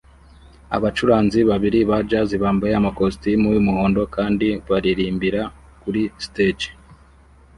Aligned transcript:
Abacuranzi 0.75 1.39
babiri 1.49 1.79
ba 1.89 1.97
jazz 2.09 2.29
bambaye 2.43 2.73
amakositimu 2.77 3.47
yumuhondo 3.55 4.01
kandi 4.15 4.47
baririmbira 4.69 5.41
kuri 5.81 6.01
stage 6.25 6.67